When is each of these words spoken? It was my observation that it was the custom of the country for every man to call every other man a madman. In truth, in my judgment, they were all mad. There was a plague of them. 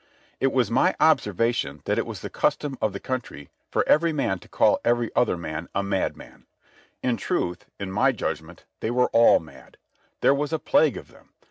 It 0.39 0.51
was 0.51 0.71
my 0.71 0.95
observation 0.99 1.83
that 1.85 1.99
it 1.99 2.07
was 2.07 2.21
the 2.21 2.29
custom 2.31 2.75
of 2.81 2.91
the 2.91 2.99
country 2.99 3.51
for 3.69 3.87
every 3.87 4.11
man 4.11 4.39
to 4.39 4.49
call 4.49 4.79
every 4.83 5.11
other 5.15 5.37
man 5.37 5.69
a 5.75 5.83
madman. 5.83 6.47
In 7.03 7.17
truth, 7.17 7.67
in 7.79 7.91
my 7.91 8.11
judgment, 8.11 8.65
they 8.79 8.89
were 8.89 9.09
all 9.11 9.39
mad. 9.39 9.77
There 10.21 10.33
was 10.33 10.51
a 10.51 10.57
plague 10.57 10.97
of 10.97 11.09
them. 11.09 11.29